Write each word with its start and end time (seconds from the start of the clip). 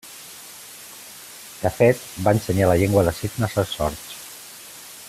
De 1.65 1.71
fet, 1.75 2.01
va 2.25 2.35
ensenyar 2.37 2.71
la 2.71 2.79
llengua 2.83 3.05
de 3.11 3.15
signes 3.21 3.57
als 3.65 3.79
sords. 3.79 4.09